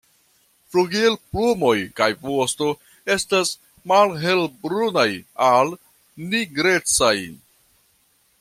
Flugilplumoj 0.75 1.73
kaj 1.99 2.07
vosto 2.23 2.71
estas 3.17 3.53
malhelbrunaj 3.93 5.09
al 5.51 5.73
nigrecaj. 6.33 7.17